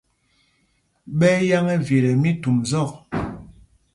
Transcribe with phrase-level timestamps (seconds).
[1.17, 2.89] Ɓɛ́ ɛ́ yâŋ ɛvit ɛ mí Thumzɔ̂k.